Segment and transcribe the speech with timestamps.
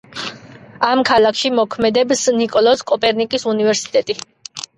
[0.87, 4.19] ამ ქალაქში მოქმედებს ნიკოლოზ კოპერნიკის უნივერსიტეტი.